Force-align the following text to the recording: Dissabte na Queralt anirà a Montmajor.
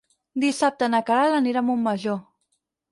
Dissabte 0.43 0.89
na 0.95 1.03
Queralt 1.11 1.39
anirà 1.41 1.65
a 1.65 1.67
Montmajor. 1.69 2.21